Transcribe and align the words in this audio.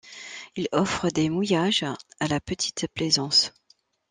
Il 0.55 0.67
offre 0.71 1.11
des 1.11 1.29
mouillages 1.29 1.83
à 2.19 2.27
la 2.27 2.39
petite 2.39 2.87
plaisance. 2.87 3.53